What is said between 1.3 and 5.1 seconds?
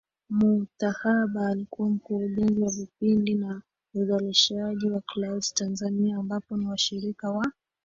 alikua Mkurugenzi wa vipindi na uzalishaji wa